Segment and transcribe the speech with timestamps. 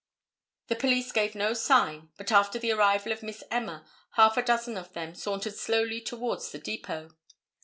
[0.69, 4.75] The police gave no sign, but after the arrival of Miss Emma, half a dozen
[4.75, 7.11] of them sauntered slowly towards the depot.